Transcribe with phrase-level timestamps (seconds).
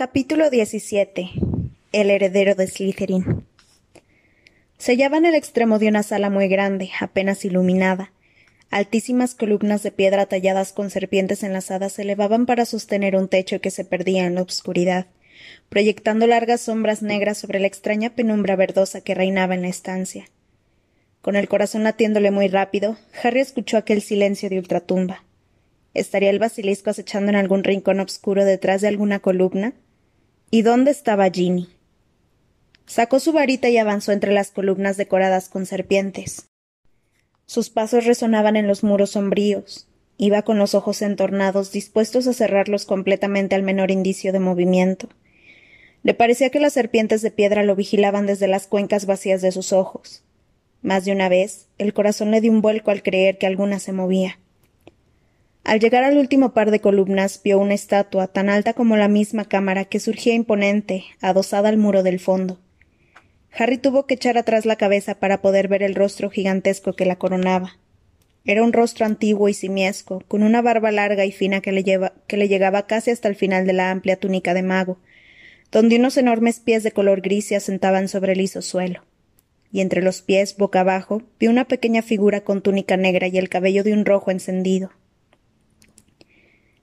[0.00, 1.28] Capítulo 17
[1.92, 3.44] El heredero de Slytherin
[4.78, 8.10] Se hallaba en el extremo de una sala muy grande, apenas iluminada.
[8.70, 13.70] Altísimas columnas de piedra talladas con serpientes enlazadas se elevaban para sostener un techo que
[13.70, 15.04] se perdía en la obscuridad,
[15.68, 20.30] proyectando largas sombras negras sobre la extraña penumbra verdosa que reinaba en la estancia.
[21.20, 25.24] Con el corazón latiéndole muy rápido, Harry escuchó aquel silencio de ultratumba.
[25.92, 29.74] ¿Estaría el basilisco acechando en algún rincón oscuro detrás de alguna columna?
[30.52, 31.68] ¿Y dónde estaba Ginny?
[32.84, 36.48] Sacó su varita y avanzó entre las columnas decoradas con serpientes.
[37.46, 39.86] Sus pasos resonaban en los muros sombríos.
[40.16, 45.08] Iba con los ojos entornados, dispuestos a cerrarlos completamente al menor indicio de movimiento.
[46.02, 49.72] Le parecía que las serpientes de piedra lo vigilaban desde las cuencas vacías de sus
[49.72, 50.24] ojos.
[50.82, 53.92] Más de una vez, el corazón le dio un vuelco al creer que alguna se
[53.92, 54.40] movía.
[55.70, 59.44] Al llegar al último par de columnas vio una estatua tan alta como la misma
[59.44, 62.58] cámara que surgía imponente, adosada al muro del fondo.
[63.56, 67.20] Harry tuvo que echar atrás la cabeza para poder ver el rostro gigantesco que la
[67.20, 67.78] coronaba.
[68.44, 72.88] Era un rostro antiguo y simiesco, con una barba larga y fina que le, llegaba
[72.88, 74.98] casi hasta el final de la amplia túnica de mago,
[75.70, 79.04] donde unos enormes pies de color gris se asentaban sobre el liso suelo.
[79.70, 83.48] Y entre los pies, boca abajo, vio una pequeña figura con túnica negra y el
[83.48, 84.90] cabello de un rojo encendido.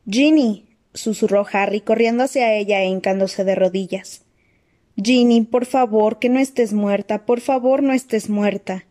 [0.10, 0.66] Ginny.
[0.94, 4.24] susurró Harry, corriendo hacia ella e hincándose de rodillas.
[4.96, 8.86] Ginny, por favor, que no estés muerta, por favor, no estés muerta.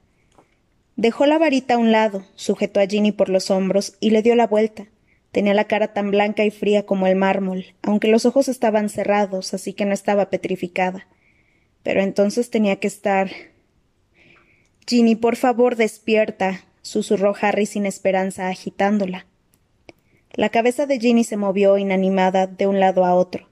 [0.94, 4.36] Dejó la varita a un lado, sujetó a Ginny por los hombros y le dio
[4.36, 4.88] la vuelta.
[5.32, 9.52] Tenía la cara tan blanca y fría como el mármol, aunque los ojos estaban cerrados,
[9.54, 11.08] así que no estaba petrificada.
[11.82, 13.30] Pero entonces tenía que estar.
[14.86, 19.26] Ginny, por favor, despierta, susurró Harry sin esperanza, agitándola.
[20.36, 23.48] La cabeza de Ginny se movió inanimada de un lado a otro.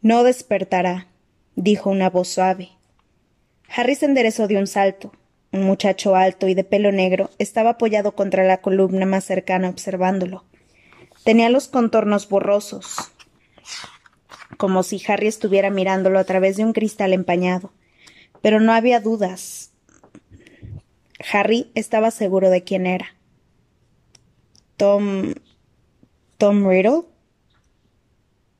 [0.00, 1.08] No despertará,
[1.56, 2.70] dijo una voz suave.
[3.68, 5.12] Harry se enderezó de un salto.
[5.52, 10.44] Un muchacho alto y de pelo negro estaba apoyado contra la columna más cercana observándolo.
[11.22, 12.96] Tenía los contornos borrosos,
[14.56, 17.72] como si Harry estuviera mirándolo a través de un cristal empañado.
[18.40, 19.70] Pero no había dudas.
[21.30, 23.14] Harry estaba seguro de quién era.
[24.78, 25.34] Tom
[26.38, 27.02] Tom Riddle?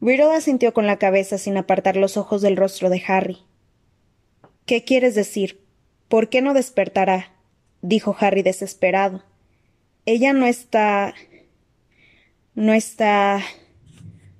[0.00, 3.38] Riddle asintió con la cabeza sin apartar los ojos del rostro de Harry.
[4.64, 5.64] ¿Qué quieres decir?
[6.08, 7.32] ¿Por qué no despertará?
[7.82, 9.22] dijo Harry desesperado.
[10.06, 11.14] Ella no está.
[12.54, 13.40] no está.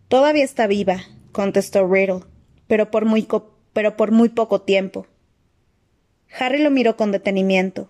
[0.09, 1.03] Todavía está viva,
[1.33, 2.21] contestó Riddle,
[2.69, 3.27] pero por muy,
[3.73, 5.07] pero por muy poco tiempo.
[6.39, 7.89] Harry lo miró con detenimiento.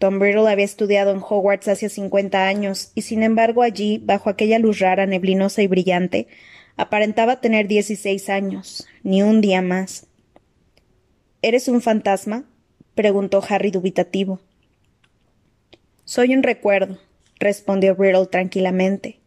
[0.00, 4.58] Tom Riddle había estudiado en Hogwarts hace cincuenta años, y sin embargo allí, bajo aquella
[4.58, 6.26] luz rara, neblinosa y brillante,
[6.78, 10.06] aparentaba tener dieciséis años, ni un día más.
[11.42, 12.44] ¿Eres un fantasma?
[12.94, 14.40] preguntó Harry dubitativo.
[16.06, 16.98] Soy un recuerdo,
[17.38, 19.20] respondió Riddle tranquilamente,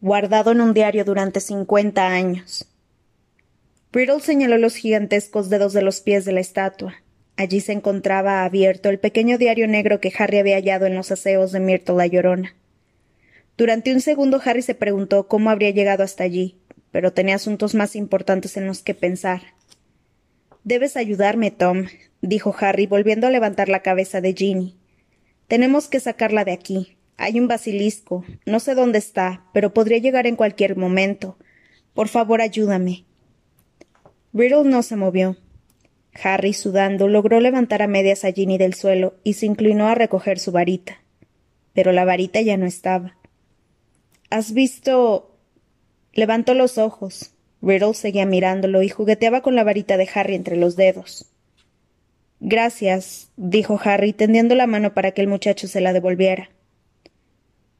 [0.00, 2.66] guardado en un diario durante cincuenta años.
[3.92, 6.94] Riddle señaló los gigantescos dedos de los pies de la estatua.
[7.36, 11.52] Allí se encontraba abierto el pequeño diario negro que Harry había hallado en los aseos
[11.52, 12.56] de Myrtle la Llorona.
[13.58, 16.56] Durante un segundo Harry se preguntó cómo habría llegado hasta allí,
[16.90, 19.42] pero tenía asuntos más importantes en los que pensar.
[20.64, 21.86] Debes ayudarme, Tom,
[22.22, 24.76] dijo Harry, volviendo a levantar la cabeza de Ginny.
[25.46, 26.96] Tenemos que sacarla de aquí.
[27.18, 28.24] Hay un basilisco.
[28.46, 31.38] No sé dónde está, pero podría llegar en cualquier momento.
[31.94, 33.04] Por favor, ayúdame.
[34.32, 35.36] Riddle no se movió.
[36.22, 40.38] Harry, sudando, logró levantar a medias a Ginny del suelo y se inclinó a recoger
[40.38, 41.02] su varita.
[41.72, 43.16] Pero la varita ya no estaba.
[44.30, 45.36] ¿Has visto?
[46.12, 47.32] Levantó los ojos.
[47.62, 51.26] Riddle seguía mirándolo y jugueteaba con la varita de Harry entre los dedos.
[52.40, 56.50] Gracias, dijo Harry, tendiendo la mano para que el muchacho se la devolviera.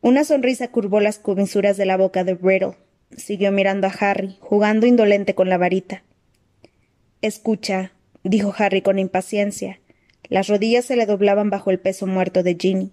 [0.01, 2.77] Una sonrisa curvó las comisuras de la boca de Riddle.
[3.17, 6.03] Siguió mirando a Harry, jugando indolente con la varita.
[7.23, 7.93] Escucha,
[8.29, 9.81] dijo Harry con impaciencia.
[10.29, 12.93] Las rodillas se le doblaban bajo el peso muerto de Ginny.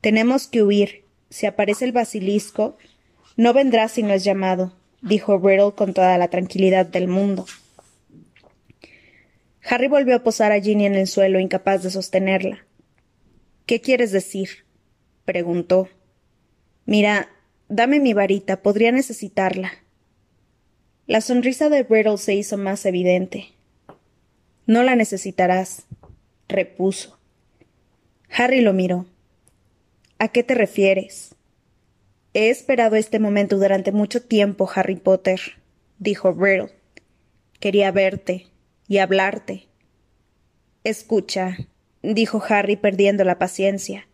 [0.00, 1.04] Tenemos que huir.
[1.30, 2.76] Si aparece el basilisco,
[3.36, 4.72] no vendrá si no es llamado,
[5.02, 7.46] dijo Riddle con toda la tranquilidad del mundo.
[9.68, 12.64] Harry volvió a posar a Ginny en el suelo, incapaz de sostenerla.
[13.66, 14.64] ¿Qué quieres decir?
[15.24, 15.88] preguntó.
[16.84, 17.28] Mira,
[17.68, 19.72] dame mi varita, podría necesitarla.
[21.08, 23.55] La sonrisa de Riddle se hizo más evidente.
[24.66, 25.86] No la necesitarás,
[26.48, 27.18] repuso.
[28.30, 29.06] Harry lo miró.
[30.18, 31.36] ¿A qué te refieres?
[32.34, 35.40] He esperado este momento durante mucho tiempo, Harry Potter,
[35.98, 36.72] dijo Riddle.
[37.60, 38.48] Quería verte
[38.88, 39.68] y hablarte.
[40.82, 41.56] Escucha,
[42.02, 44.08] dijo Harry perdiendo la paciencia.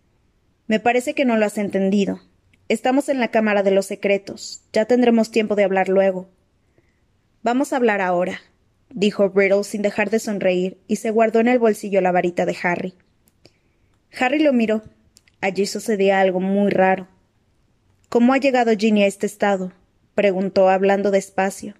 [0.67, 2.21] Me parece que no lo has entendido.
[2.69, 4.63] Estamos en la Cámara de los Secretos.
[4.73, 6.29] Ya tendremos tiempo de hablar luego.
[7.43, 8.41] Vamos a hablar ahora,
[8.95, 12.57] dijo Riddle sin dejar de sonreír, y se guardó en el bolsillo la varita de
[12.63, 12.95] Harry.
[14.19, 14.83] Harry lo miró.
[15.41, 17.09] Allí sucedía algo muy raro.
[18.09, 19.73] ¿Cómo ha llegado Ginny a este estado?
[20.15, 21.75] preguntó hablando despacio.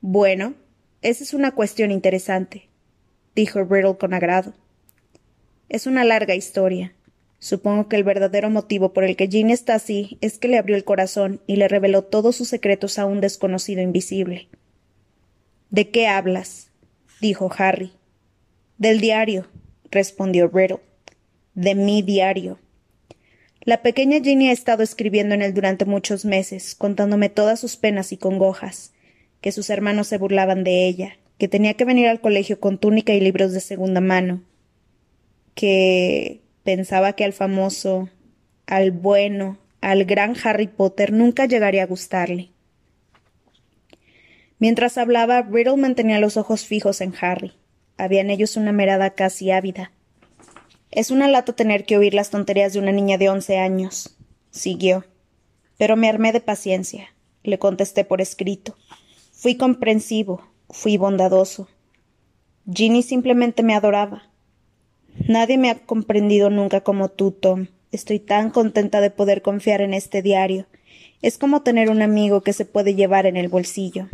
[0.00, 0.54] Bueno,
[1.02, 2.68] esa es una cuestión interesante,
[3.34, 4.54] dijo Riddle con agrado.
[5.68, 6.94] Es una larga historia.
[7.38, 10.76] Supongo que el verdadero motivo por el que Ginny está así es que le abrió
[10.76, 14.48] el corazón y le reveló todos sus secretos a un desconocido invisible.
[15.70, 16.70] ¿De qué hablas?
[17.20, 17.92] dijo Harry.
[18.78, 19.48] Del diario,
[19.90, 20.80] respondió Riddle.
[21.54, 22.58] De mi diario.
[23.62, 28.12] La pequeña Ginny ha estado escribiendo en él durante muchos meses, contándome todas sus penas
[28.12, 28.92] y congojas,
[29.40, 33.12] que sus hermanos se burlaban de ella, que tenía que venir al colegio con túnica
[33.12, 34.44] y libros de segunda mano,
[35.54, 38.08] que pensaba que al famoso,
[38.66, 42.50] al bueno, al gran Harry Potter nunca llegaría a gustarle.
[44.58, 47.52] Mientras hablaba, Riddle mantenía los ojos fijos en Harry.
[47.98, 49.92] Había en ellos una mirada casi ávida.
[50.90, 54.16] Es una lata tener que oír las tonterías de una niña de once años.
[54.50, 55.04] Siguió.
[55.76, 57.08] Pero me armé de paciencia.
[57.42, 58.76] Le contesté por escrito.
[59.32, 61.68] Fui comprensivo, fui bondadoso.
[62.72, 64.30] Ginny simplemente me adoraba.
[65.28, 67.66] Nadie me ha comprendido nunca como tú, Tom.
[67.92, 70.66] Estoy tan contenta de poder confiar en este diario.
[71.22, 74.08] Es como tener un amigo que se puede llevar en el bolsillo.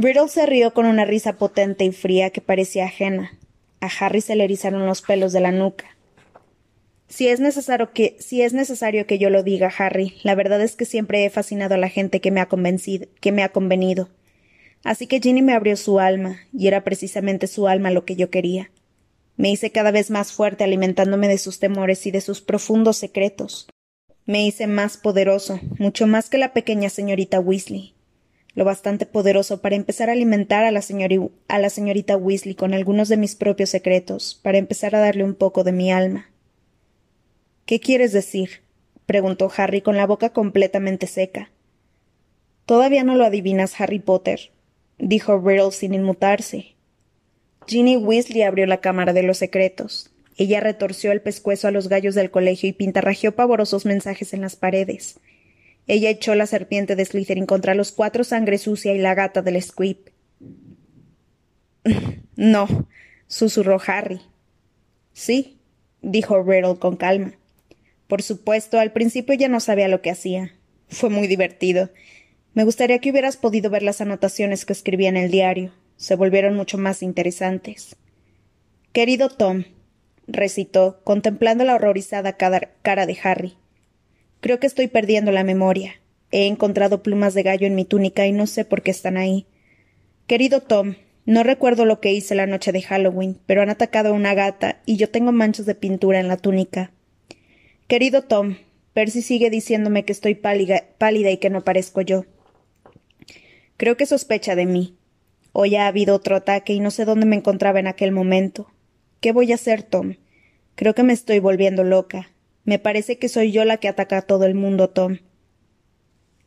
[0.00, 3.32] Riddle se rió con una risa potente y fría que parecía ajena.
[3.80, 5.86] A Harry se le erizaron los pelos de la nuca.
[7.08, 10.76] Si es necesario que, si es necesario que yo lo diga, Harry, la verdad es
[10.76, 14.08] que siempre he fascinado a la gente que me ha convencido, que me ha convenido.
[14.84, 18.30] Así que Ginny me abrió su alma, y era precisamente su alma lo que yo
[18.30, 18.70] quería.
[19.36, 23.66] Me hice cada vez más fuerte alimentándome de sus temores y de sus profundos secretos.
[24.26, 27.94] Me hice más poderoso, mucho más que la pequeña señorita Weasley.
[28.58, 33.36] Lo bastante poderoso para empezar a alimentar a la, señorita Weasley con algunos de mis
[33.36, 36.28] propios secretos, para empezar a darle un poco de mi alma.
[37.66, 38.62] ¿Qué quieres decir?
[39.06, 41.52] preguntó Harry con la boca completamente seca.
[42.66, 44.50] Todavía no lo adivinas, Harry Potter,
[44.98, 46.74] dijo Riddle sin inmutarse.
[47.68, 50.10] Ginny Weasley abrió la cámara de los secretos.
[50.36, 54.56] Ella retorció el pescuezo a los gallos del colegio y pintarrajeó pavorosos mensajes en las
[54.56, 55.20] paredes.
[55.88, 59.60] Ella echó la serpiente de Slytherin contra los cuatro sangre sucia y la gata del
[59.60, 60.12] Squib.
[62.36, 62.88] no,
[63.26, 64.20] susurró Harry.
[65.12, 65.58] Sí,
[66.00, 67.32] dijo Riddle con calma.
[68.06, 70.54] Por supuesto, al principio ya no sabía lo que hacía.
[70.88, 71.90] Fue muy divertido.
[72.54, 76.54] Me gustaría que hubieras podido ver las anotaciones que escribía en el diario se volvieron
[76.54, 77.96] mucho más interesantes.
[78.92, 79.64] Querido Tom,
[80.26, 83.58] recitó, contemplando la horrorizada cara de Harry.
[84.40, 86.00] Creo que estoy perdiendo la memoria.
[86.30, 89.46] He encontrado plumas de gallo en mi túnica y no sé por qué están ahí.
[90.26, 90.94] Querido Tom,
[91.26, 94.80] no recuerdo lo que hice la noche de Halloween, pero han atacado a una gata
[94.86, 96.92] y yo tengo manchas de pintura en la túnica.
[97.86, 98.56] Querido Tom,
[98.92, 102.24] Percy sigue diciéndome que estoy pálida, pálida y que no parezco yo.
[103.76, 104.96] Creo que sospecha de mí.
[105.52, 108.70] Hoy ha habido otro ataque y no sé dónde me encontraba en aquel momento.
[109.20, 110.14] ¿Qué voy a hacer, Tom?
[110.74, 112.30] Creo que me estoy volviendo loca.
[112.68, 115.20] Me parece que soy yo la que ataca a todo el mundo, Tom.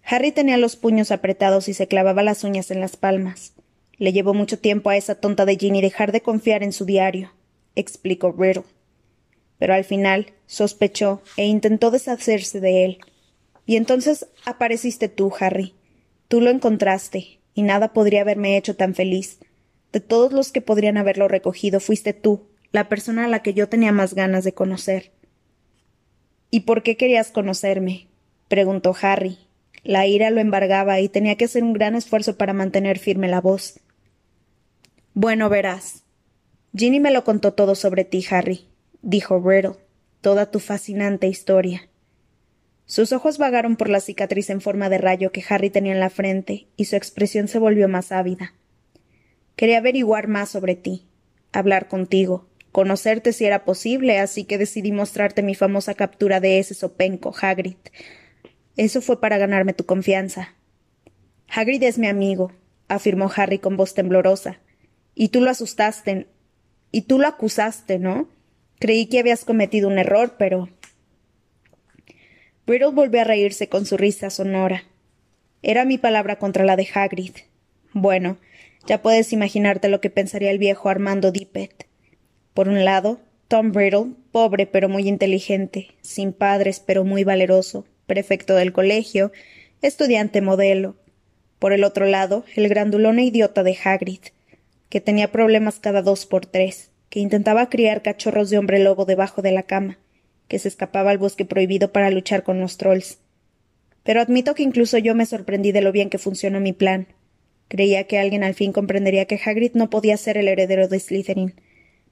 [0.03, 3.53] Harry tenía los puños apretados y se clavaba las uñas en las palmas.
[3.97, 7.33] Le llevó mucho tiempo a esa tonta de Ginny dejar de confiar en su diario,
[7.73, 8.65] explicó Riddle.
[9.57, 12.99] Pero al final sospechó e intentó deshacerse de él.
[13.65, 15.73] Y entonces apareciste tú, Harry.
[16.27, 19.39] Tú lo encontraste, y nada podría haberme hecho tan feliz.
[19.91, 23.69] De todos los que podrían haberlo recogido, fuiste tú, la persona a la que yo
[23.69, 25.13] tenía más ganas de conocer.
[26.51, 28.08] ¿Y por qué querías conocerme?
[28.50, 29.39] preguntó Harry.
[29.84, 33.41] La ira lo embargaba y tenía que hacer un gran esfuerzo para mantener firme la
[33.41, 33.79] voz.
[35.13, 36.03] Bueno, verás.
[36.75, 38.67] Ginny me lo contó todo sobre ti, Harry,
[39.01, 39.77] dijo Riddle,
[40.20, 41.89] toda tu fascinante historia.
[42.86, 46.10] Sus ojos vagaron por la cicatriz en forma de rayo que Harry tenía en la
[46.10, 48.53] frente, y su expresión se volvió más ávida.
[49.55, 51.08] Quería averiguar más sobre ti,
[51.53, 56.73] hablar contigo, conocerte si era posible, así que decidí mostrarte mi famosa captura de ese
[56.73, 57.77] sopenco, Hagrid.
[58.77, 60.55] Eso fue para ganarme tu confianza.
[61.49, 62.53] Hagrid es mi amigo,
[62.87, 64.59] afirmó Harry con voz temblorosa.
[65.15, 66.27] Y tú lo asustaste.
[66.91, 68.29] Y tú lo acusaste, ¿no?
[68.79, 70.69] Creí que habías cometido un error, pero
[72.65, 74.83] Riddle volvió a reírse con su risa sonora.
[75.61, 77.35] Era mi palabra contra la de Hagrid.
[77.93, 78.37] Bueno,
[78.87, 81.87] ya puedes imaginarte lo que pensaría el viejo Armando Dippet.
[82.53, 88.55] Por un lado, Tom Riddle, pobre pero muy inteligente, sin padres pero muy valeroso, prefecto
[88.55, 89.31] del colegio,
[89.81, 90.96] estudiante modelo.
[91.60, 94.22] Por el otro lado, el grandulón e idiota de Hagrid,
[94.89, 99.41] que tenía problemas cada dos por tres, que intentaba criar cachorros de hombre lobo debajo
[99.41, 100.00] de la cama,
[100.48, 103.20] que se escapaba al bosque prohibido para luchar con los trolls.
[104.03, 107.08] Pero admito que incluso yo me sorprendí de lo bien que funcionó mi plan.
[107.67, 111.53] Creía que alguien al fin comprendería que Hagrid no podía ser el heredero de Slytherin.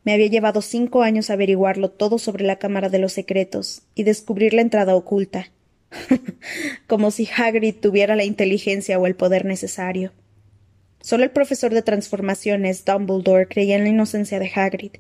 [0.04, 4.54] Me había llevado cinco años averiguarlo todo sobre la Cámara de los Secretos y descubrir
[4.54, 5.52] la entrada oculta.
[6.88, 10.14] Como si Hagrid tuviera la inteligencia o el poder necesario.
[11.02, 14.92] Solo el profesor de transformaciones, Dumbledore, creía en la inocencia de Hagrid.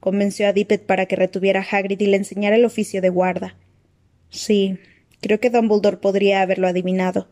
[0.00, 3.56] Convenció a Dippet para que retuviera a Hagrid y le enseñara el oficio de guarda.
[4.30, 4.78] Sí,
[5.20, 7.28] creo que Dumbledore podría haberlo adivinado.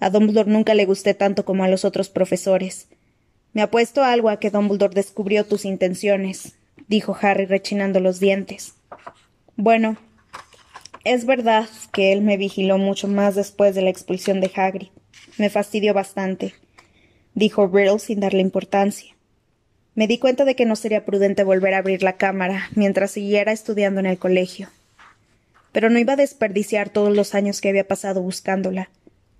[0.00, 2.88] A Dumbledore nunca le gusté tanto como a los otros profesores.
[3.58, 6.52] Me apuesto algo a que Dumbledore descubrió tus intenciones,
[6.86, 8.74] dijo Harry rechinando los dientes.
[9.56, 9.96] Bueno,
[11.02, 14.90] es verdad que él me vigiló mucho más después de la expulsión de Hagrid.
[15.38, 16.54] Me fastidió bastante,
[17.34, 19.16] dijo Riddle sin darle importancia.
[19.96, 23.50] Me di cuenta de que no sería prudente volver a abrir la cámara mientras siguiera
[23.50, 24.68] estudiando en el colegio.
[25.72, 28.88] Pero no iba a desperdiciar todos los años que había pasado buscándola.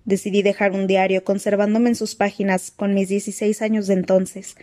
[0.05, 4.55] Decidí dejar un diario conservándome en sus páginas con mis dieciséis años de entonces,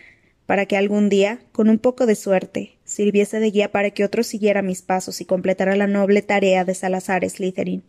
[0.45, 4.23] para que algún día, con un poco de suerte, sirviese de guía para que otro
[4.23, 7.83] siguiera mis pasos y completara la noble tarea de Salazar Slytherin.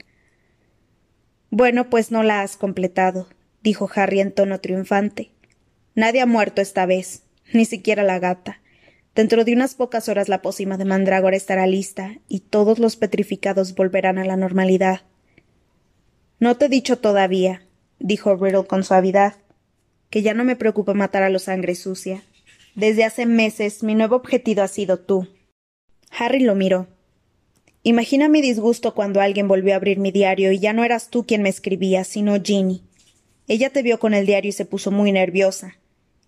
[1.51, 3.29] Bueno, pues no la has completado,
[3.63, 5.31] dijo Harry en tono triunfante.
[5.95, 8.61] Nadie ha muerto esta vez, ni siquiera la gata.
[9.15, 13.75] Dentro de unas pocas horas la pócima de mandrágora estará lista y todos los petrificados
[13.75, 15.01] volverán a la normalidad.
[16.41, 17.63] No te he dicho todavía,
[17.99, 19.35] dijo Riddle con suavidad,
[20.09, 22.23] que ya no me preocupa matar a los sangre sucia.
[22.75, 25.27] Desde hace meses mi nuevo objetivo ha sido tú.
[26.11, 26.87] Harry lo miró.
[27.83, 31.27] Imagina mi disgusto cuando alguien volvió a abrir mi diario y ya no eras tú
[31.27, 32.83] quien me escribía, sino Ginny.
[33.49, 35.77] Ella te vio con el diario y se puso muy nerviosa.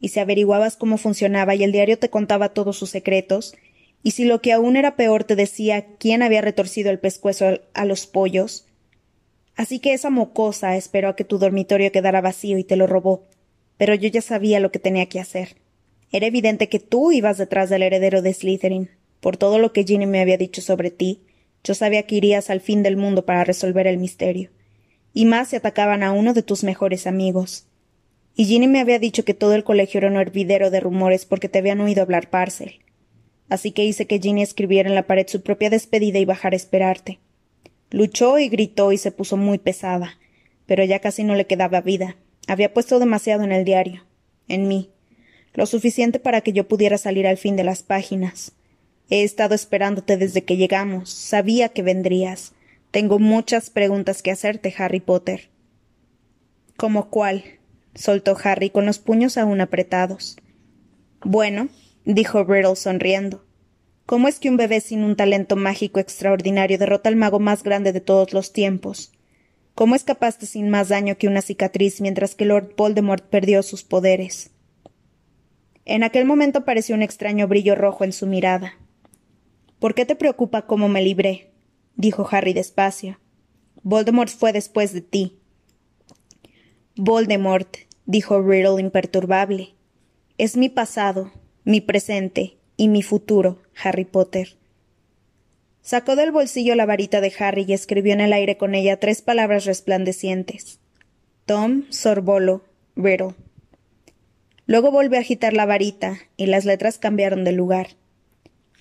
[0.00, 3.54] Y si averiguabas cómo funcionaba y el diario te contaba todos sus secretos,
[4.02, 7.84] y si lo que aún era peor te decía quién había retorcido el pescuezo a
[7.84, 8.66] los pollos,
[9.60, 13.26] Así que esa mocosa esperó a que tu dormitorio quedara vacío y te lo robó.
[13.76, 15.56] Pero yo ya sabía lo que tenía que hacer.
[16.10, 18.88] Era evidente que tú ibas detrás del heredero de Slytherin.
[19.20, 21.20] Por todo lo que Ginny me había dicho sobre ti,
[21.62, 24.48] yo sabía que irías al fin del mundo para resolver el misterio.
[25.12, 27.66] Y más si atacaban a uno de tus mejores amigos.
[28.34, 31.50] Y Ginny me había dicho que todo el colegio era un hervidero de rumores porque
[31.50, 32.80] te habían oído hablar Parcel.
[33.50, 36.56] Así que hice que Ginny escribiera en la pared su propia despedida y bajara a
[36.56, 37.18] esperarte.
[37.90, 40.18] Luchó y gritó y se puso muy pesada,
[40.66, 42.16] pero ya casi no le quedaba vida.
[42.46, 44.04] Había puesto demasiado en el diario,
[44.48, 44.90] en mí,
[45.54, 48.52] lo suficiente para que yo pudiera salir al fin de las páginas.
[49.10, 51.10] He estado esperándote desde que llegamos.
[51.10, 52.52] Sabía que vendrías.
[52.92, 55.50] Tengo muchas preguntas que hacerte, Harry Potter.
[56.76, 57.44] ¿Cómo cuál?
[57.94, 60.36] soltó Harry con los puños aún apretados.
[61.22, 61.68] Bueno,
[62.04, 63.44] dijo Riddle sonriendo.
[64.10, 67.92] ¿Cómo es que un bebé sin un talento mágico extraordinario derrota al mago más grande
[67.92, 69.12] de todos los tiempos?
[69.76, 74.50] ¿Cómo escapaste sin más daño que una cicatriz mientras que Lord Voldemort perdió sus poderes?
[75.84, 78.74] En aquel momento apareció un extraño brillo rojo en su mirada.
[79.78, 81.52] ¿Por qué te preocupa cómo me libré?
[81.94, 83.20] dijo Harry despacio.
[83.84, 85.38] Voldemort fue después de ti.
[86.96, 87.76] Voldemort,
[88.06, 89.76] dijo Riddle imperturbable.
[90.36, 91.30] Es mi pasado,
[91.62, 94.56] mi presente y mi futuro, Harry Potter.
[95.82, 99.20] Sacó del bolsillo la varita de Harry y escribió en el aire con ella tres
[99.20, 100.78] palabras resplandecientes.
[101.44, 102.64] Tom Sorbolo
[102.96, 103.34] Riddle.
[104.64, 107.88] Luego volvió a agitar la varita y las letras cambiaron de lugar.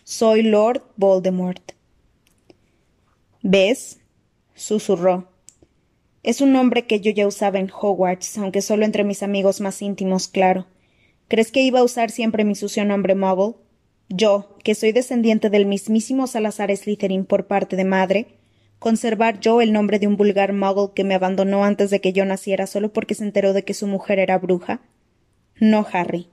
[0.06, 1.74] Soy Lord Voldemort.
[3.42, 4.00] ¿Ves?
[4.56, 5.28] susurró.
[6.24, 9.82] Es un nombre que yo ya usaba en Hogwarts, aunque solo entre mis amigos más
[9.82, 10.68] íntimos, claro.
[11.28, 13.56] ¿Crees que iba a usar siempre mi sucio nombre Muggle?
[14.10, 18.40] Yo, que soy descendiente del mismísimo Salazar Slytherin por parte de madre,
[18.80, 22.26] conservar yo el nombre de un vulgar muggle que me abandonó antes de que yo
[22.26, 24.82] naciera solo porque se enteró de que su mujer era bruja?
[25.60, 26.28] No, Harry.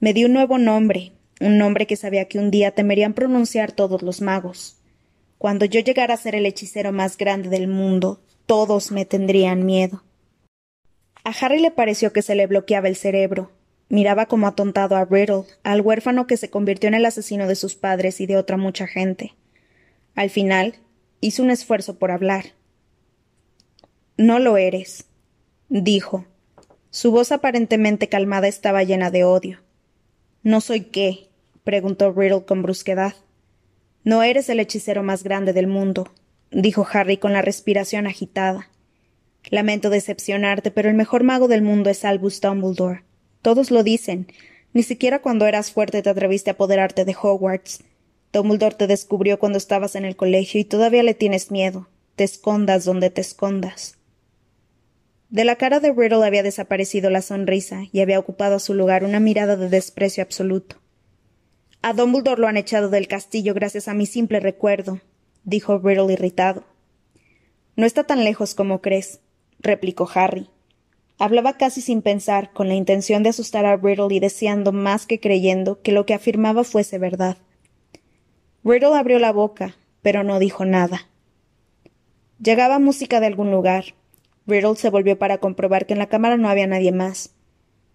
[0.00, 4.02] Me di un nuevo nombre, un nombre que sabía que un día temerían pronunciar todos
[4.02, 4.78] los magos.
[5.36, 10.02] Cuando yo llegara a ser el hechicero más grande del mundo, todos me tendrían miedo.
[11.24, 13.50] A Harry le pareció que se le bloqueaba el cerebro,
[13.88, 17.74] Miraba como atontado a Riddle, al huérfano que se convirtió en el asesino de sus
[17.74, 19.34] padres y de otra mucha gente.
[20.14, 20.74] Al final,
[21.20, 22.52] hizo un esfuerzo por hablar.
[24.16, 25.06] No lo eres,
[25.68, 26.26] dijo.
[26.90, 29.60] Su voz aparentemente calmada estaba llena de odio.
[30.42, 31.28] ¿No soy qué?
[31.64, 33.14] preguntó Riddle con brusquedad.
[34.04, 36.10] No eres el hechicero más grande del mundo,
[36.50, 38.70] dijo Harry con la respiración agitada.
[39.50, 43.02] Lamento decepcionarte, pero el mejor mago del mundo es Albus Dumbledore.
[43.42, 44.26] Todos lo dicen.
[44.72, 47.82] Ni siquiera cuando eras fuerte te atreviste a apoderarte de Hogwarts.
[48.32, 51.88] Dumbledore te descubrió cuando estabas en el colegio y todavía le tienes miedo.
[52.16, 53.96] Te escondas donde te escondas.
[55.30, 59.04] De la cara de Riddle había desaparecido la sonrisa y había ocupado a su lugar
[59.04, 60.76] una mirada de desprecio absoluto.
[61.82, 65.00] A Dumbledore lo han echado del castillo gracias a mi simple recuerdo,
[65.44, 66.64] dijo Riddle irritado.
[67.76, 69.20] No está tan lejos como crees,
[69.60, 70.48] replicó Harry.
[71.18, 75.18] Hablaba casi sin pensar, con la intención de asustar a Riddle y deseando más que
[75.18, 77.38] creyendo que lo que afirmaba fuese verdad.
[78.62, 81.08] Riddle abrió la boca, pero no dijo nada.
[82.40, 83.96] Llegaba música de algún lugar.
[84.46, 87.34] Riddle se volvió para comprobar que en la cámara no había nadie más.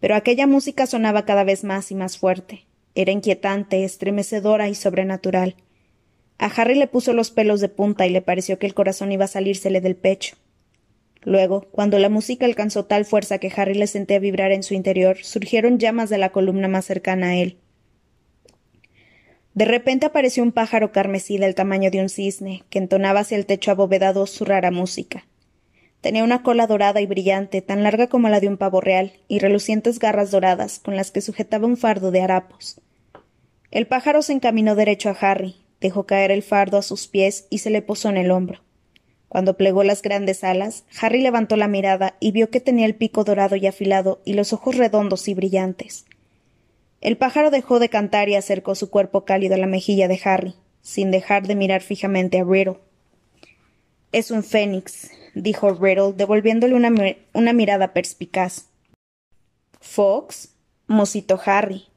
[0.01, 2.65] Pero aquella música sonaba cada vez más y más fuerte.
[2.93, 5.55] Era inquietante, estremecedora y sobrenatural.
[6.39, 9.25] A Harry le puso los pelos de punta y le pareció que el corazón iba
[9.25, 10.35] a salírsele del pecho.
[11.25, 15.17] Luego, cuando la música alcanzó tal fuerza que Harry le sentía vibrar en su interior,
[15.23, 17.57] surgieron llamas de la columna más cercana a él.
[19.53, 23.45] De repente apareció un pájaro carmesí del tamaño de un cisne, que entonaba hacia el
[23.45, 25.25] techo abovedado su rara música.
[26.01, 29.39] Tenía una cola dorada y brillante, tan larga como la de un pavo real, y
[29.39, 32.81] relucientes garras doradas, con las que sujetaba un fardo de harapos.
[33.71, 37.59] El pájaro se encaminó derecho a Harry, dejó caer el fardo a sus pies y
[37.59, 38.59] se le posó en el hombro.
[39.33, 43.23] Cuando plegó las grandes alas, Harry levantó la mirada y vio que tenía el pico
[43.23, 46.05] dorado y afilado y los ojos redondos y brillantes.
[47.01, 50.53] El pájaro dejó de cantar y acercó su cuerpo cálido a la mejilla de Harry,
[50.83, 52.77] sin dejar de mirar fijamente a Riddle.
[54.11, 56.91] Es un fénix, dijo Riddle, devolviéndole una,
[57.33, 58.67] una mirada perspicaz.
[59.81, 60.53] ¿Fox?
[60.85, 61.87] musitó Harry.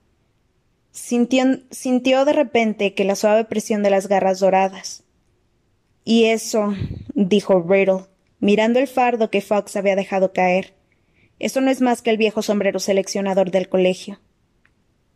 [0.91, 5.03] Sintió, sintió de repente que la suave presión de las garras doradas.
[6.09, 6.73] Y eso,
[7.15, 8.05] dijo Riddle,
[8.39, 10.75] mirando el fardo que Fox había dejado caer.
[11.41, 14.21] Eso no es más que el viejo sombrero seleccionador del colegio.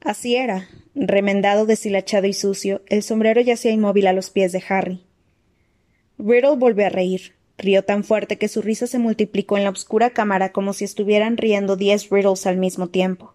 [0.00, 0.68] Así era.
[0.96, 5.06] Remendado, deshilachado y sucio, el sombrero yacía inmóvil a los pies de Harry.
[6.18, 7.36] Riddle volvió a reír.
[7.56, 11.36] Rió tan fuerte que su risa se multiplicó en la oscura cámara como si estuvieran
[11.36, 13.34] riendo diez Riddles al mismo tiempo.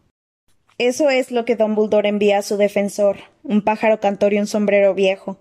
[0.77, 4.93] Eso es lo que Dumbledore envía a su defensor, un pájaro cantor y un sombrero
[4.93, 5.39] viejo.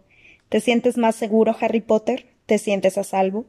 [0.55, 2.27] ¿Te sientes más seguro, Harry Potter?
[2.47, 3.47] ¿Te sientes a salvo?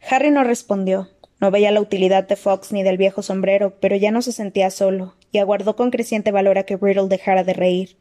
[0.00, 1.10] Harry no respondió.
[1.40, 4.70] No veía la utilidad de Fox ni del viejo sombrero, pero ya no se sentía
[4.70, 7.98] solo, y aguardó con creciente valor a que Riddle dejara de reír.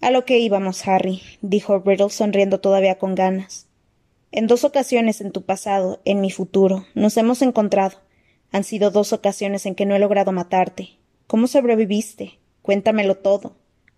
[0.00, 3.66] A lo que íbamos, Harry, dijo Riddle sonriendo todavía con ganas.
[4.32, 7.98] En dos ocasiones en tu pasado, en mi futuro, nos hemos encontrado.
[8.52, 10.96] Han sido dos ocasiones en que no he logrado matarte.
[11.26, 12.38] ¿Cómo sobreviviste?
[12.62, 13.54] Cuéntamelo todo.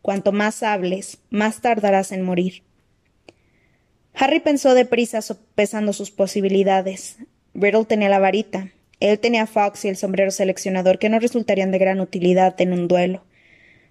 [0.07, 2.63] Cuanto más hables, más tardarás en morir.
[4.15, 7.17] Harry pensó deprisa sopesando sus posibilidades.
[7.55, 11.73] Riddle tenía la varita, él tenía a Fox y el sombrero seleccionador que no resultarían
[11.73, 13.25] de gran utilidad en un duelo.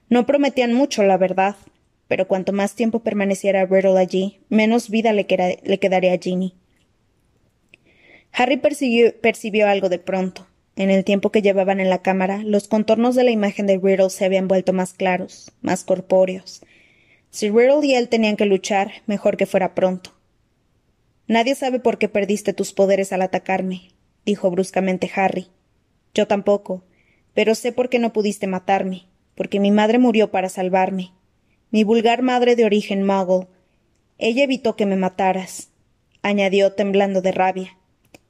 [0.08, 1.58] No prometían mucho, la verdad,
[2.08, 6.56] pero cuanto más tiempo permaneciera Riddle allí, menos vida le, quedaría a Ginny.
[8.32, 10.48] Harry percibió algo de pronto.
[10.76, 14.10] En el tiempo que llevaban en la cámara, los contornos de la imagen de Riddle
[14.10, 16.62] se habían vuelto más claros, más corpóreos.
[17.30, 20.12] Si Riddle y él tenían que luchar, mejor que fuera pronto.
[21.28, 23.94] Nadie sabe por qué perdiste tus poderes al atacarme,
[24.26, 25.48] dijo bruscamente Harry.
[26.14, 26.84] Yo tampoco,
[27.34, 31.12] pero sé por qué no pudiste matarme, porque mi madre murió para salvarme.
[31.72, 33.48] Mi vulgar madre de origen muggle.
[34.18, 35.70] Ella evitó que me mataras,
[36.22, 37.78] añadió temblando de rabia.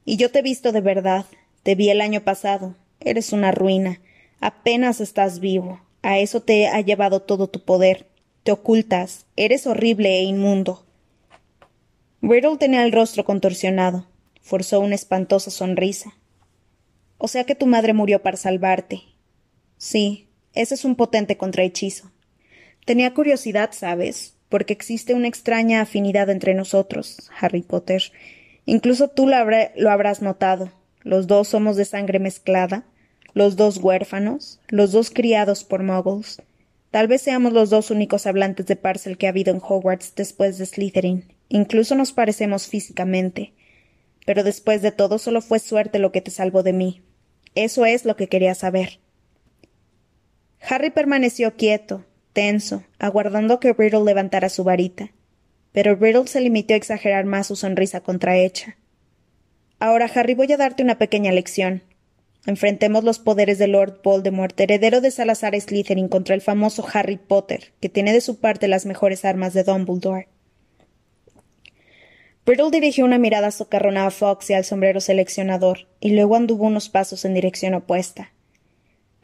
[0.04, 1.26] Y yo te he visto de verdad.
[1.66, 2.76] Te vi el año pasado.
[3.00, 4.00] Eres una ruina.
[4.38, 5.80] Apenas estás vivo.
[6.02, 8.06] A eso te ha llevado todo tu poder.
[8.44, 9.26] Te ocultas.
[9.34, 10.86] Eres horrible e inmundo.
[12.22, 14.06] Riddle tenía el rostro contorsionado
[14.46, 16.14] forzó una espantosa sonrisa.
[17.18, 19.02] O sea que tu madre murió para salvarte.
[19.76, 22.12] Sí, ese es un potente contrahechizo.
[22.84, 24.36] Tenía curiosidad, ¿sabes?
[24.48, 28.12] Porque existe una extraña afinidad entre nosotros, Harry Potter.
[28.66, 29.36] Incluso tú lo,
[29.74, 30.70] lo habrás notado.
[31.06, 32.84] Los dos somos de sangre mezclada,
[33.32, 36.42] los dos huérfanos, los dos criados por muggles.
[36.90, 40.58] Tal vez seamos los dos únicos hablantes de Parcel que ha habido en Hogwarts después
[40.58, 41.32] de Slytherin.
[41.48, 43.52] Incluso nos parecemos físicamente.
[44.24, 47.02] Pero después de todo solo fue suerte lo que te salvó de mí.
[47.54, 48.98] Eso es lo que quería saber.
[50.60, 55.12] Harry permaneció quieto, tenso, aguardando que Riddle levantara su varita.
[55.70, 58.76] Pero Riddle se limitó a exagerar más su sonrisa contrahecha.
[59.78, 61.82] Ahora, Harry, voy a darte una pequeña lección.
[62.46, 67.72] Enfrentemos los poderes de Lord Voldemort, heredero de Salazar Slytherin, contra el famoso Harry Potter,
[67.80, 70.28] que tiene de su parte las mejores armas de Dumbledore.
[72.46, 76.88] Brittle dirigió una mirada socarrona a Fox y al sombrero seleccionador, y luego anduvo unos
[76.88, 78.32] pasos en dirección opuesta.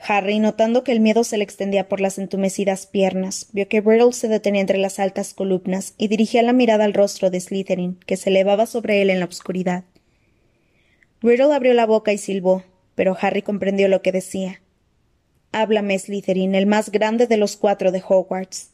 [0.04, 4.12] Harry, notando que el miedo se le extendía por las entumecidas piernas, vio que Brittle
[4.12, 8.16] se detenía entre las altas columnas y dirigía la mirada al rostro de Slytherin, que
[8.16, 9.84] se elevaba sobre él en la oscuridad.
[11.22, 12.64] Brittle abrió la boca y silbó,
[12.96, 14.60] pero Harry comprendió lo que decía.
[15.52, 18.70] Háblame, Slytherin, el más grande de los cuatro de Hogwarts.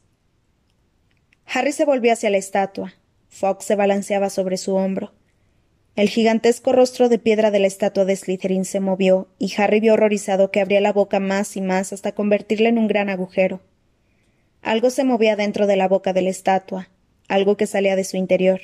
[1.44, 2.94] Harry se volvió hacia la estatua.
[3.28, 5.12] Fox se balanceaba sobre su hombro.
[5.94, 9.94] El gigantesco rostro de piedra de la estatua de Slytherin se movió, y Harry vio
[9.94, 13.60] horrorizado que abría la boca más y más hasta convertirla en un gran agujero.
[14.62, 16.88] Algo se movía dentro de la boca de la estatua,
[17.26, 18.60] algo que salía de su interior.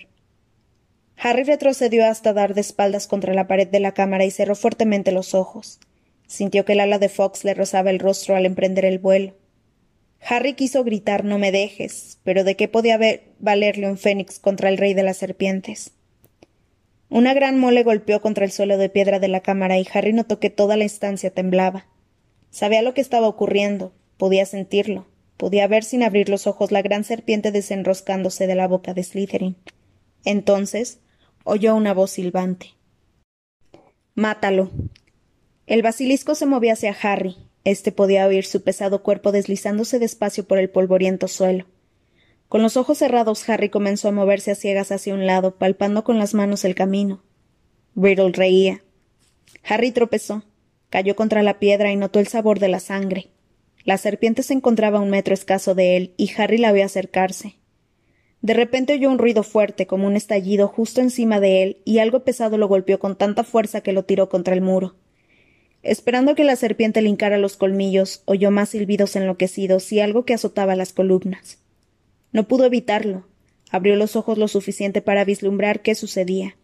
[1.16, 5.12] Harry retrocedió hasta dar de espaldas contra la pared de la cámara y cerró fuertemente
[5.12, 5.79] los ojos.
[6.27, 9.35] Sintió que el ala de Fox le rozaba el rostro al emprender el vuelo.
[10.27, 12.98] Harry quiso gritar No me dejes, pero ¿de qué podía
[13.38, 15.92] valerle un fénix contra el rey de las serpientes?
[17.11, 20.40] Una gran mole golpeó contra el suelo de piedra de la cámara y Harry notó
[20.40, 21.87] que toda la estancia temblaba.
[22.50, 27.05] Sabía lo que estaba ocurriendo, podía sentirlo, podía ver sin abrir los ojos la gran
[27.05, 29.57] serpiente desenroscándose de la boca de Slytherin.
[30.24, 31.00] Entonces
[31.45, 32.75] oyó una voz silbante.
[34.15, 34.71] Mátalo.
[35.67, 40.59] El basilisco se movía hacia Harry, este podía oír su pesado cuerpo deslizándose despacio por
[40.59, 41.67] el polvoriento suelo.
[42.49, 46.19] Con los ojos cerrados, Harry comenzó a moverse a ciegas hacia un lado, palpando con
[46.19, 47.23] las manos el camino.
[47.95, 48.83] Brittle reía.
[49.65, 50.45] Harry tropezó,
[50.91, 53.31] cayó contra la piedra y notó el sabor de la sangre.
[53.85, 57.57] La serpiente se encontraba a un metro escaso de él, y Harry la vio acercarse.
[58.45, 62.25] De repente oyó un ruido fuerte, como un estallido, justo encima de él, y algo
[62.25, 64.97] pesado lo golpeó con tanta fuerza que lo tiró contra el muro.
[65.83, 70.35] Esperando que la serpiente le hincara los colmillos, oyó más silbidos enloquecidos y algo que
[70.35, 71.57] azotaba las columnas.
[72.33, 73.27] No pudo evitarlo.
[73.71, 76.55] Abrió los ojos lo suficiente para vislumbrar qué sucedía.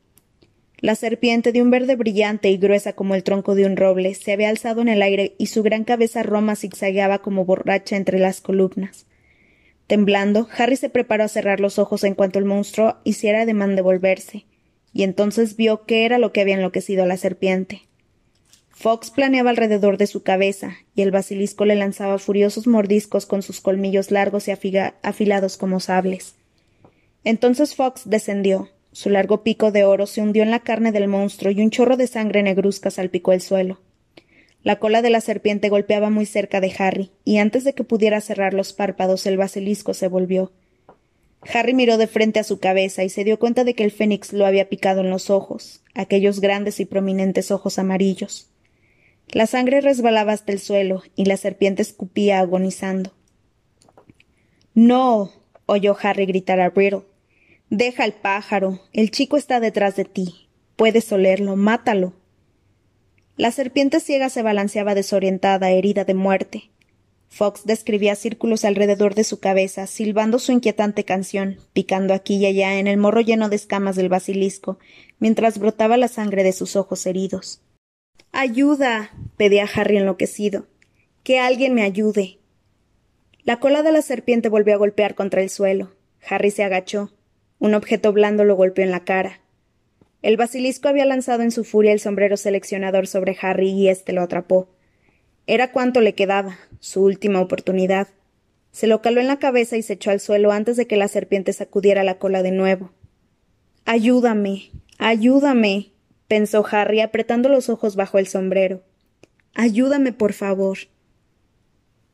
[0.80, 4.32] La serpiente, de un verde brillante y gruesa como el tronco de un roble, se
[4.32, 8.42] había alzado en el aire y su gran cabeza roma zigzagueaba como borracha entre las
[8.42, 9.06] columnas.
[9.90, 13.82] Temblando, Harry se preparó a cerrar los ojos en cuanto el monstruo hiciera ademán de
[13.82, 14.46] volverse,
[14.92, 17.82] y entonces vio qué era lo que había enloquecido a la serpiente.
[18.70, 23.60] Fox planeaba alrededor de su cabeza, y el basilisco le lanzaba furiosos mordiscos con sus
[23.60, 26.36] colmillos largos y afilados como sables.
[27.24, 28.68] Entonces Fox descendió.
[28.92, 31.96] Su largo pico de oro se hundió en la carne del monstruo y un chorro
[31.96, 33.80] de sangre negruzca salpicó el suelo.
[34.62, 38.20] La cola de la serpiente golpeaba muy cerca de Harry, y antes de que pudiera
[38.20, 40.52] cerrar los párpados el basilisco se volvió.
[41.52, 44.32] Harry miró de frente a su cabeza y se dio cuenta de que el fénix
[44.32, 48.50] lo había picado en los ojos, aquellos grandes y prominentes ojos amarillos.
[49.28, 53.12] La sangre resbalaba hasta el suelo y la serpiente escupía agonizando.
[54.74, 55.32] No.
[55.66, 57.02] oyó Harry gritar a Brittle.
[57.70, 58.80] Deja al pájaro.
[58.92, 60.48] El chico está detrás de ti.
[60.76, 61.54] Puedes olerlo.
[61.56, 62.12] Mátalo.
[63.40, 66.68] La serpiente ciega se balanceaba desorientada, herida de muerte.
[67.30, 72.78] Fox describía círculos alrededor de su cabeza, silbando su inquietante canción, picando aquí y allá
[72.78, 74.78] en el morro lleno de escamas del basilisco,
[75.20, 77.62] mientras brotaba la sangre de sus ojos heridos.
[78.30, 79.10] Ayuda.
[79.38, 80.66] pedía Harry enloquecido.
[81.22, 82.40] Que alguien me ayude.
[83.44, 85.92] La cola de la serpiente volvió a golpear contra el suelo.
[86.28, 87.10] Harry se agachó.
[87.58, 89.40] Un objeto blando lo golpeó en la cara.
[90.22, 94.22] El basilisco había lanzado en su furia el sombrero seleccionador sobre Harry y éste lo
[94.22, 94.68] atrapó.
[95.46, 98.08] Era cuanto le quedaba, su última oportunidad.
[98.72, 101.08] Se lo caló en la cabeza y se echó al suelo antes de que la
[101.08, 102.92] serpiente sacudiera la cola de nuevo.
[103.84, 105.92] Ayúdame, ayúdame
[106.30, 108.84] pensó Harry apretando los ojos bajo el sombrero.
[109.52, 110.78] Ayúdame, por favor.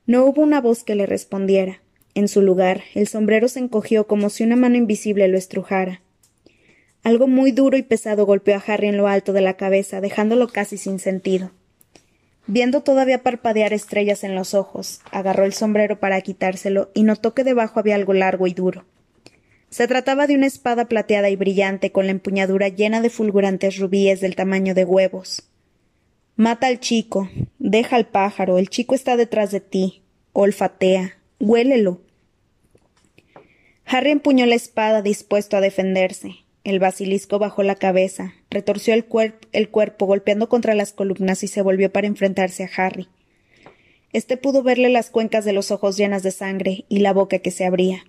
[0.06, 1.82] No hubo una voz que le respondiera.
[2.14, 6.00] En su lugar, el sombrero se encogió como si una mano invisible lo estrujara.
[7.06, 10.48] Algo muy duro y pesado golpeó a Harry en lo alto de la cabeza, dejándolo
[10.48, 11.52] casi sin sentido.
[12.48, 17.44] Viendo todavía parpadear estrellas en los ojos, agarró el sombrero para quitárselo y notó que
[17.44, 18.86] debajo había algo largo y duro.
[19.70, 24.20] Se trataba de una espada plateada y brillante con la empuñadura llena de fulgurantes rubíes
[24.20, 25.48] del tamaño de huevos.
[26.34, 32.00] Mata al chico, deja al pájaro, el chico está detrás de ti, olfatea, huélelo.
[33.84, 36.45] Harry empuñó la espada dispuesto a defenderse.
[36.66, 41.92] El basilisco bajó la cabeza, retorció el, cuerpo golpeando contra las columnas y se volvió
[41.92, 43.06] para enfrentarse a Harry.
[44.12, 47.52] Este pudo verle las cuencas de los ojos llenas de sangre y la boca que
[47.52, 48.02] se abría.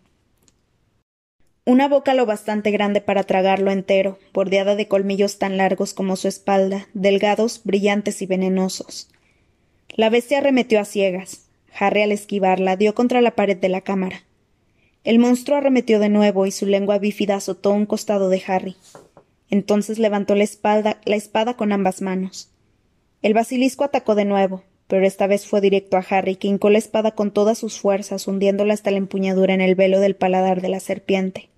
[1.66, 6.28] Una boca lo bastante grande para tragarlo entero, bordeada de colmillos tan largos como su
[6.28, 9.08] espalda, delgados, brillantes y venenosos.
[9.90, 11.48] La bestia arremetió a ciegas.
[11.80, 14.24] Harry, al esquivarla, dio contra la pared de la cámara.
[15.04, 18.76] El monstruo arremetió de nuevo y su lengua bífida azotó un costado de Harry.
[19.50, 20.46] Entonces levantó la,
[21.06, 22.50] la espada con ambas manos.
[23.22, 26.78] El basilisco atacó de nuevo, pero esta vez fue directo a Harry, que hincó la
[26.78, 30.70] espada con todas sus fuerzas, hundiéndola hasta la empuñadura en el velo del paladar de
[30.70, 31.50] la serpiente.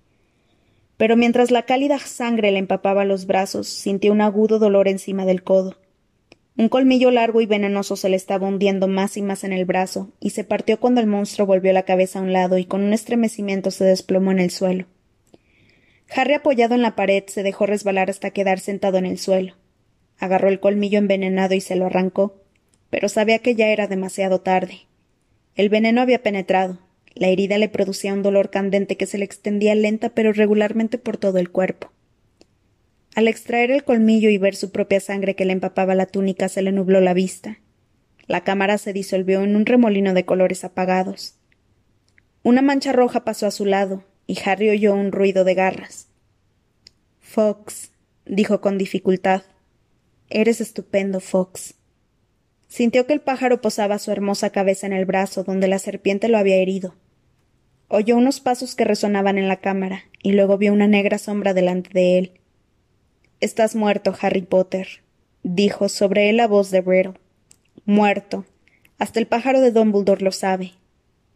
[0.96, 5.42] Pero mientras la cálida sangre le empapaba los brazos, sintió un agudo dolor encima del
[5.42, 5.76] codo.
[6.60, 10.12] Un colmillo largo y venenoso se le estaba hundiendo más y más en el brazo,
[10.20, 12.92] y se partió cuando el monstruo volvió la cabeza a un lado y con un
[12.92, 14.84] estremecimiento se desplomó en el suelo.
[16.14, 19.54] Harry, apoyado en la pared, se dejó resbalar hasta quedar sentado en el suelo.
[20.18, 22.42] Agarró el colmillo envenenado y se lo arrancó,
[22.90, 24.80] pero sabía que ya era demasiado tarde.
[25.54, 26.78] El veneno había penetrado.
[27.14, 31.16] La herida le producía un dolor candente que se le extendía lenta pero regularmente por
[31.16, 31.90] todo el cuerpo.
[33.14, 36.62] Al extraer el colmillo y ver su propia sangre que le empapaba la túnica se
[36.62, 37.58] le nubló la vista.
[38.26, 41.34] La cámara se disolvió en un remolino de colores apagados.
[42.42, 46.06] Una mancha roja pasó a su lado, y Harry oyó un ruido de garras.
[47.18, 47.90] Fox,
[48.24, 49.42] dijo con dificultad.
[50.28, 51.74] Eres estupendo, Fox.
[52.68, 56.38] Sintió que el pájaro posaba su hermosa cabeza en el brazo donde la serpiente lo
[56.38, 56.94] había herido.
[57.88, 61.90] Oyó unos pasos que resonaban en la cámara, y luego vio una negra sombra delante
[61.92, 62.39] de él.
[63.40, 65.02] Estás muerto, Harry Potter,
[65.42, 67.14] dijo sobre él la voz de Riddle.
[67.86, 68.44] Muerto.
[68.98, 70.74] Hasta el pájaro de Dumbledore lo sabe.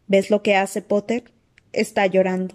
[0.05, 1.31] ¿Ves lo que hace Potter?
[1.73, 2.53] Está llorando.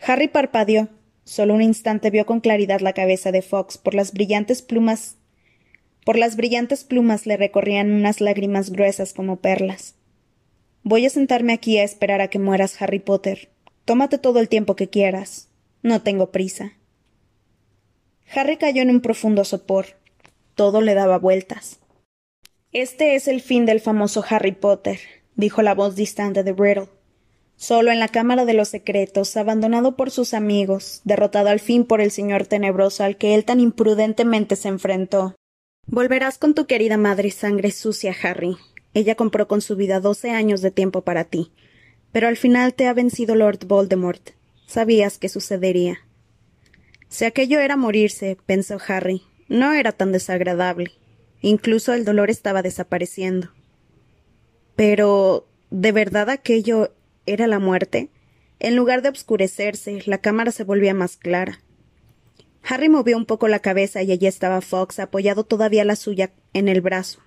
[0.00, 0.88] Harry parpadeó.
[1.24, 5.16] Solo un instante vio con claridad la cabeza de Fox por las brillantes plumas.
[6.06, 9.94] Por las brillantes plumas le recorrían unas lágrimas gruesas como perlas.
[10.84, 13.50] Voy a sentarme aquí a esperar a que mueras, Harry Potter.
[13.84, 15.48] Tómate todo el tiempo que quieras.
[15.82, 16.72] No tengo prisa.
[18.34, 19.86] Harry cayó en un profundo sopor.
[20.54, 21.78] Todo le daba vueltas.
[22.72, 24.98] Este es el fin del famoso Harry Potter,
[25.34, 26.88] dijo la voz distante de Riddle
[27.56, 32.00] solo en la Cámara de los Secretos, abandonado por sus amigos, derrotado al fin por
[32.00, 35.34] el señor tenebroso al que él tan imprudentemente se enfrentó.
[35.86, 38.56] Volverás con tu querida madre sangre sucia, Harry.
[38.92, 41.52] Ella compró con su vida doce años de tiempo para ti.
[42.12, 44.30] Pero al final te ha vencido Lord Voldemort.
[44.66, 46.00] Sabías que sucedería.
[47.08, 50.92] Si aquello era morirse, pensó Harry, no era tan desagradable.
[51.40, 53.50] Incluso el dolor estaba desapareciendo.
[54.74, 55.48] Pero.
[55.68, 56.92] ¿De verdad aquello
[57.26, 58.08] era la muerte,
[58.58, 61.60] en lugar de obscurecerse, la cámara se volvía más clara.
[62.62, 66.68] Harry movió un poco la cabeza y allí estaba Fox, apoyado todavía la suya en
[66.68, 67.20] el brazo.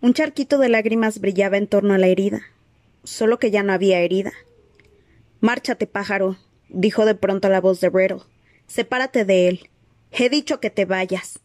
[0.00, 2.42] Un charquito de lágrimas brillaba en torno a la herida,
[3.02, 4.32] solo que ya no había herida.
[5.40, 6.36] Márchate, pájaro,
[6.68, 8.22] dijo de pronto la voz de Riddle.
[8.66, 9.70] Sepárate de él.
[10.10, 11.40] He dicho que te vayas.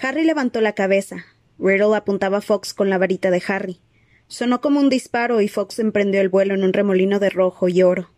[0.00, 1.24] Harry levantó la cabeza.
[1.58, 3.80] Riddle apuntaba a Fox con la varita de Harry.
[4.28, 7.82] Sonó como un disparo y Fox emprendió el vuelo en un remolino de rojo y
[7.82, 8.10] oro.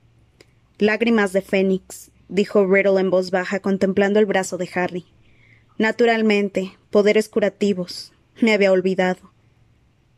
[0.79, 5.07] Lágrimas de Fénix, dijo Riddle en voz baja, contemplando el brazo de Harry.
[5.77, 8.12] Naturalmente, poderes curativos.
[8.41, 9.33] Me había olvidado.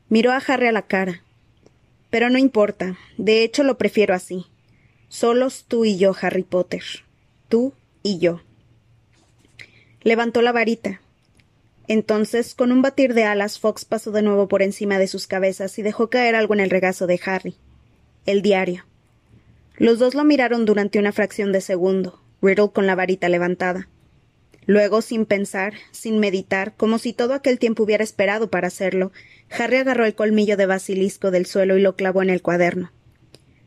[0.08, 1.22] Miró a Harry a la cara.
[2.10, 2.98] Pero no importa.
[3.16, 4.46] De hecho, lo prefiero así.
[5.10, 6.84] Solos tú y yo, Harry Potter.
[7.48, 7.72] Tú
[8.04, 8.42] y yo.
[10.02, 11.00] Levantó la varita.
[11.88, 15.76] Entonces, con un batir de alas, Fox pasó de nuevo por encima de sus cabezas
[15.80, 17.56] y dejó caer algo en el regazo de Harry.
[18.24, 18.86] El diario.
[19.76, 23.88] Los dos lo miraron durante una fracción de segundo, Riddle con la varita levantada.
[24.66, 29.10] Luego, sin pensar, sin meditar, como si todo aquel tiempo hubiera esperado para hacerlo,
[29.50, 32.92] Harry agarró el colmillo de basilisco del suelo y lo clavó en el cuaderno.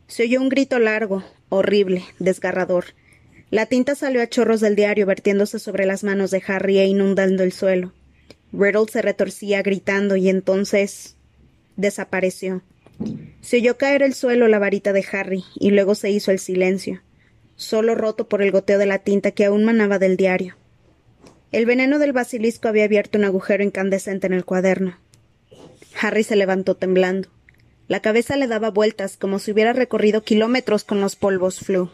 [0.06, 2.86] Se oyó un grito largo, horrible, desgarrador.
[3.50, 7.42] La tinta salió a chorros del diario vertiéndose sobre las manos de Harry e inundando
[7.42, 7.92] el suelo.
[8.52, 11.16] Riddle se retorcía gritando y entonces
[11.76, 12.62] desapareció.
[13.40, 17.02] Se oyó caer el suelo la varita de Harry y luego se hizo el silencio,
[17.56, 20.56] solo roto por el goteo de la tinta que aún manaba del diario.
[21.50, 24.98] El veneno del basilisco había abierto un agujero incandescente en el cuaderno.
[26.00, 27.28] Harry se levantó temblando.
[27.86, 31.90] La cabeza le daba vueltas como si hubiera recorrido kilómetros con los polvos flu.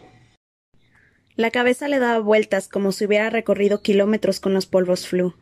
[1.35, 5.35] La cabeza le daba vueltas como si hubiera recorrido kilómetros con los polvos flu.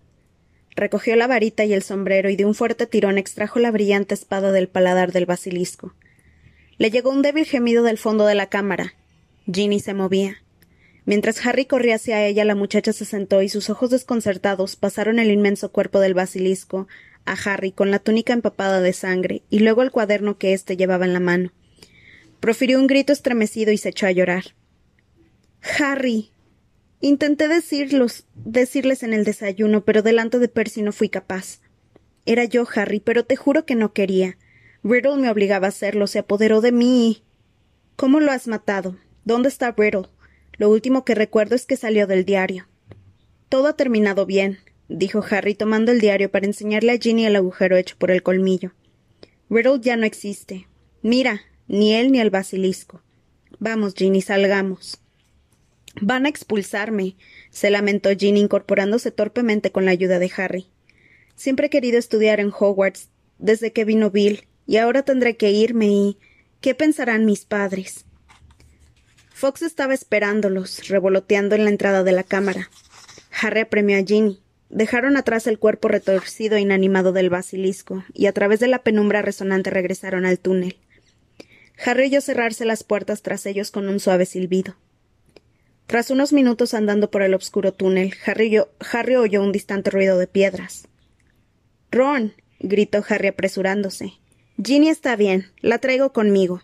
[0.75, 4.51] Recogió la varita y el sombrero y de un fuerte tirón extrajo la brillante espada
[4.51, 5.93] del paladar del basilisco.
[6.79, 8.95] Le llegó un débil gemido del fondo de la cámara.
[9.53, 10.37] Ginny se movía.
[11.05, 15.31] Mientras Harry corría hacia ella, la muchacha se sentó y sus ojos desconcertados pasaron el
[15.31, 16.87] inmenso cuerpo del basilisco
[17.31, 21.05] a Harry con la túnica empapada de sangre y luego el cuaderno que éste llevaba
[21.05, 21.53] en la mano.
[22.41, 24.55] Profirió un grito estremecido y se echó a llorar.
[25.79, 26.31] Harry.
[27.01, 31.61] Intenté decirlos, decirles en el desayuno, pero delante de Percy no fui capaz.
[32.27, 34.37] Era yo, Harry, pero te juro que no quería.
[34.83, 37.23] Riddle me obligaba a hacerlo, se apoderó de mí.
[37.97, 38.97] ¿Cómo lo has matado?
[39.25, 40.09] ¿Dónde está Riddle?
[40.57, 42.69] Lo último que recuerdo es que salió del diario.
[43.49, 47.77] Todo ha terminado bien, dijo Harry tomando el diario para enseñarle a Ginny el agujero
[47.77, 48.73] hecho por el colmillo.
[49.51, 50.67] Riddle ya no existe.
[51.03, 53.03] Mira, ni él ni el basilisco.
[53.59, 55.01] Vamos, Ginny, salgamos.
[56.01, 57.17] Van a expulsarme,
[57.51, 60.67] se lamentó Ginny incorporándose torpemente con la ayuda de Harry.
[61.35, 65.87] Siempre he querido estudiar en Hogwarts desde que vino Bill, y ahora tendré que irme
[65.87, 66.19] y.
[66.61, 68.05] ¿Qué pensarán mis padres?
[69.31, 72.69] Fox estaba esperándolos, revoloteando en la entrada de la cámara.
[73.41, 74.43] Harry apremió a Ginny.
[74.71, 79.23] Dejaron atrás el cuerpo retorcido e inanimado del basilisco, y a través de la penumbra
[79.23, 80.77] resonante regresaron al túnel.
[81.85, 84.77] Harry oyó cerrarse las puertas tras ellos con un suave silbido.
[85.87, 90.87] Tras unos minutos andando por el oscuro túnel, Harry, oyó un distante ruido de piedras.
[91.91, 92.35] Ron.
[92.61, 94.13] gritó Harry apresurándose.
[94.63, 95.47] Ginny está bien.
[95.63, 96.61] La traigo conmigo.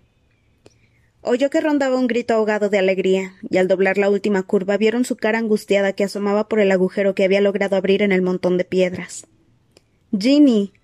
[1.26, 5.06] Oyó que rondaba un grito ahogado de alegría, y al doblar la última curva vieron
[5.06, 8.58] su cara angustiada que asomaba por el agujero que había logrado abrir en el montón
[8.58, 9.26] de piedras.
[10.16, 10.74] Ginny.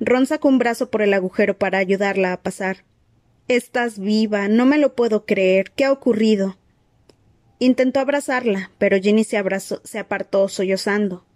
[0.00, 2.84] Ron sacó un brazo por el agujero para ayudarla a pasar.
[3.46, 4.48] Estás viva.
[4.48, 5.70] No me lo puedo creer.
[5.76, 6.56] ¿Qué ha ocurrido?
[7.58, 11.26] Intentó abrazarla, pero Ginny se, apartó sollozando.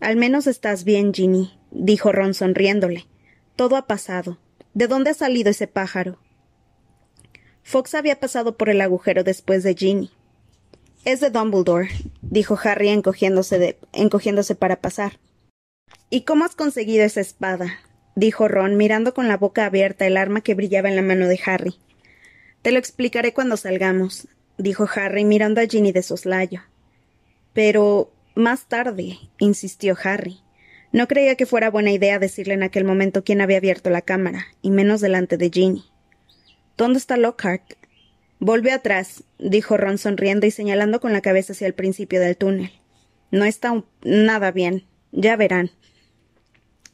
[0.00, 3.06] Al menos estás bien, Ginny, dijo Ron sonriéndole.
[3.54, 4.38] Todo ha pasado.
[4.72, 6.18] ¿De dónde ha salido ese pájaro?
[7.66, 10.12] Fox había pasado por el agujero después de Ginny.
[11.04, 11.88] Es de Dumbledore,
[12.22, 15.18] dijo Harry encogiéndose, encogiéndose para pasar.
[16.08, 17.80] ¿Y cómo has conseguido esa espada?
[18.14, 21.40] dijo Ron, mirando con la boca abierta el arma que brillaba en la mano de
[21.44, 21.74] Harry.
[22.62, 26.60] Te lo explicaré cuando salgamos, dijo Harry, mirando a Ginny de soslayo.
[27.52, 30.38] Pero más tarde, insistió Harry.
[30.92, 34.46] No creía que fuera buena idea decirle en aquel momento quién había abierto la cámara,
[34.62, 35.84] y menos delante de Ginny.
[36.76, 37.74] ¿Dónde está Lockhart?
[38.38, 42.70] Volvió atrás, dijo Ron sonriendo y señalando con la cabeza hacia el principio del túnel.
[43.30, 44.84] No está nada bien.
[45.12, 45.70] Ya verán.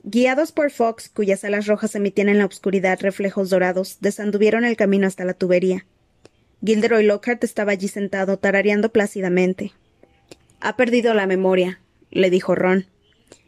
[0.05, 5.07] Guiados por Fox, cuyas alas rojas emitían en la oscuridad reflejos dorados, desanduvieron el camino
[5.07, 5.85] hasta la tubería.
[6.65, 9.73] Gilderoy Lockhart estaba allí sentado, tarareando plácidamente.
[10.61, 12.87] Ha perdido la memoria, le dijo Ron.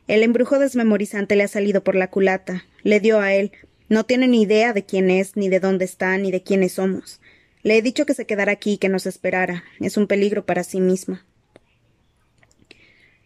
[0.09, 2.65] El embrujo desmemorizante le ha salido por la culata.
[2.83, 3.53] Le dio a él,
[3.89, 7.21] no tiene ni idea de quién es, ni de dónde está, ni de quiénes somos.
[7.63, 9.65] Le he dicho que se quedara aquí y que nos esperara.
[9.81, 11.19] Es un peligro para sí mismo.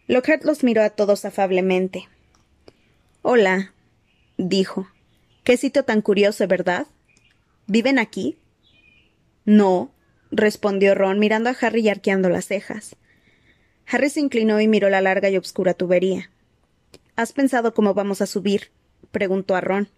[0.07, 2.07] Lockhart los miró a todos afablemente.
[3.21, 3.73] Hola,
[4.37, 4.87] dijo.
[5.43, 6.87] Qué sitio tan curioso, ¿verdad?
[7.67, 8.37] ¿Viven aquí?
[9.45, 9.91] No,
[10.31, 12.95] respondió Ron, mirando a Harry y arqueando las cejas.
[13.87, 16.29] Harry se inclinó y miró la larga y obscura tubería.
[17.15, 18.71] ¿Has pensado cómo vamos a subir?
[19.11, 19.89] preguntó a Ron.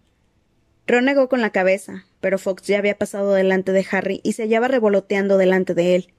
[0.86, 4.42] Ron negó con la cabeza, pero Fox ya había pasado delante de Harry y se
[4.42, 6.14] hallaba revoloteando delante de él.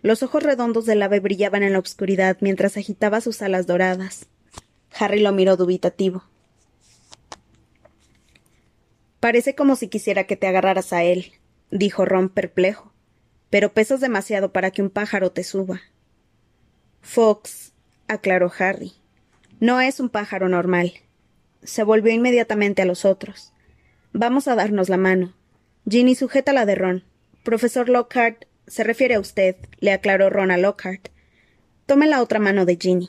[0.00, 4.26] Los ojos redondos del ave brillaban en la oscuridad mientras agitaba sus alas doradas.
[4.98, 6.24] Harry lo miró dubitativo.
[9.20, 11.32] Parece como si quisiera que te agarraras a él,
[11.70, 12.92] dijo Ron perplejo.
[13.50, 15.82] Pero pesas demasiado para que un pájaro te suba.
[17.02, 17.72] Fox,
[18.08, 18.92] aclaró Harry.
[19.60, 20.94] No es un pájaro normal.
[21.62, 23.51] Se volvió inmediatamente a los otros.
[24.14, 25.32] Vamos a darnos la mano.
[25.88, 27.04] Ginny sujeta la de Ron.
[27.44, 31.08] Profesor Lockhart, se refiere a usted, le aclaró Ron a Lockhart.
[31.86, 33.08] Tome la otra mano de Ginny.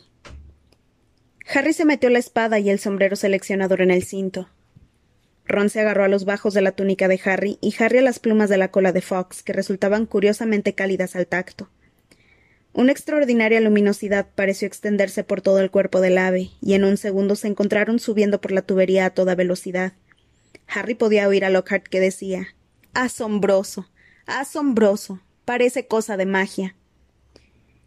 [1.53, 4.47] Harry se metió la espada y el sombrero seleccionador en el cinto.
[5.45, 8.19] Ron se agarró a los bajos de la túnica de Harry y Harry a las
[8.19, 11.69] plumas de la cola de Fox, que resultaban curiosamente cálidas al tacto.
[12.71, 17.35] Una extraordinaria luminosidad pareció extenderse por todo el cuerpo del ave, y en un segundo
[17.35, 19.93] se encontraron subiendo por la tubería a toda velocidad.
[20.67, 22.47] Harry podía oír a Lockhart que decía
[22.93, 23.89] Asombroso.
[24.25, 25.21] Asombroso.
[25.45, 26.75] Parece cosa de magia.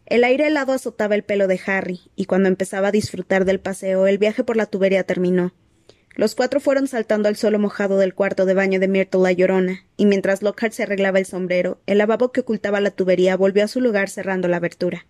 [0.06, 4.06] El aire helado azotaba el pelo de Harry, y cuando empezaba a disfrutar del paseo,
[4.06, 5.52] el viaje por la tubería terminó.
[6.14, 9.84] Los cuatro fueron saltando al suelo mojado del cuarto de baño de Myrtle la Llorona,
[9.96, 13.68] y mientras Lockhart se arreglaba el sombrero, el lavabo que ocultaba la tubería volvió a
[13.68, 15.06] su lugar cerrando la abertura.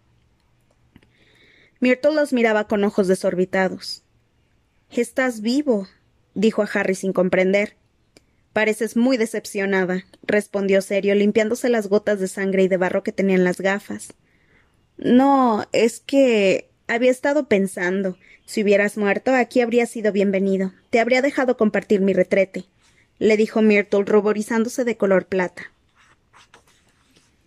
[1.79, 4.03] Myrtle los miraba con ojos desorbitados.
[4.91, 5.87] Estás vivo,
[6.37, 7.75] dijo a Harry sin comprender.
[8.53, 13.43] Pareces muy decepcionada, respondió serio, limpiándose las gotas de sangre y de barro que tenían
[13.43, 14.15] las gafas.
[14.97, 18.17] No, es que había estado pensando.
[18.45, 20.73] Si hubieras muerto, aquí habría sido bienvenido.
[20.91, 22.65] Te habría dejado compartir mi retrete.
[23.19, 25.73] le dijo Myrtle, ruborizándose de color plata.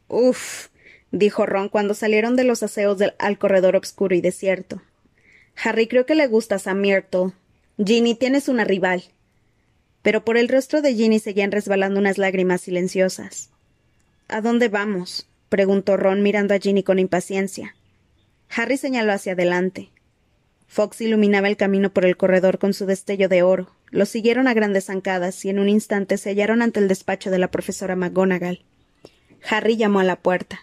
[0.08, 0.70] Uf,
[1.12, 4.82] dijo Ron cuando salieron de los aseos al corredor oscuro y desierto.
[5.64, 7.34] Harry, creo que le gustas a Myrtle.
[7.84, 9.04] Ginny, tienes una rival.
[10.02, 13.52] Pero por el rostro de Ginny seguían resbalando unas lágrimas silenciosas.
[14.28, 15.28] ¿A dónde vamos?
[15.48, 17.76] preguntó Ron mirando a Ginny con impaciencia.
[18.50, 19.90] Harry señaló hacia adelante.
[20.68, 23.72] Fox iluminaba el camino por el corredor con su destello de oro.
[23.92, 27.40] Lo siguieron a grandes zancadas y en un instante se hallaron ante el despacho de
[27.40, 28.64] la profesora McGonagall.
[29.50, 30.60] Harry llamó a la puerta.